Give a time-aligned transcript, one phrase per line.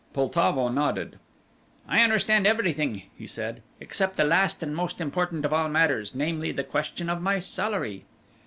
[0.13, 1.19] Poltavo nodded.
[1.87, 6.51] "I understand everything," he said, "except the last and most important of all matters; namely,
[6.51, 8.05] the question of my salary."